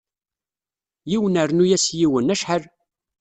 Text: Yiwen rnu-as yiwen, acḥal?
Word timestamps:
Yiwen 1.11 1.35
rnu-as 1.49 1.85
yiwen, 1.99 2.33
acḥal? 2.33 2.63